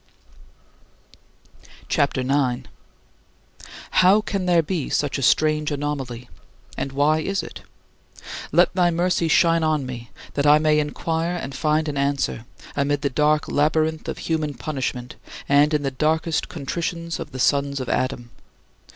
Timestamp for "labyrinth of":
13.47-14.17